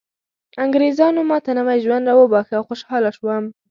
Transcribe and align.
انګریزانو 0.63 1.21
ماته 1.29 1.51
نوی 1.57 1.77
ژوند 1.85 2.05
راوباښه 2.09 2.53
او 2.57 2.63
خوشحاله 2.69 3.09
شوم 3.17 3.43